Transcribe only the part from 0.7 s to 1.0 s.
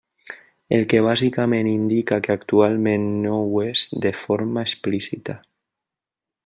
El